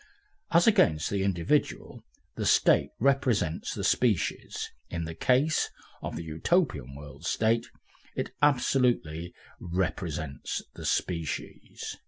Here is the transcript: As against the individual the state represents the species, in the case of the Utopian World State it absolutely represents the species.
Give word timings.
As 0.49 0.65
against 0.65 1.11
the 1.11 1.21
individual 1.21 2.01
the 2.33 2.47
state 2.47 2.89
represents 2.97 3.75
the 3.75 3.83
species, 3.83 4.71
in 4.89 5.05
the 5.05 5.13
case 5.13 5.69
of 6.01 6.15
the 6.15 6.23
Utopian 6.23 6.95
World 6.95 7.23
State 7.23 7.67
it 8.15 8.31
absolutely 8.41 9.31
represents 9.59 10.63
the 10.73 10.87
species. 10.87 11.97